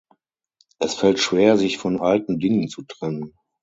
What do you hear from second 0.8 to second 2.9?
fällt schwer sich von alten Dingen zu